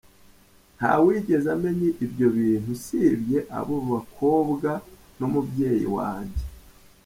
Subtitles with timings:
[0.77, 4.71] Ntawigeze amenya ibyo bintu usibye abo bakobwa
[5.17, 6.43] n’umubyeyi wanjye.